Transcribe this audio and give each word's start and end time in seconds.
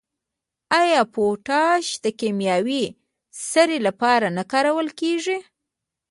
آیا 0.81 1.01
پوټاش 1.13 1.85
د 2.03 2.05
کیمیاوي 2.19 2.83
سرې 3.49 3.77
لپاره 3.87 4.27
نه 4.37 4.43
کارول 4.51 4.87
کیږي؟ 4.99 5.37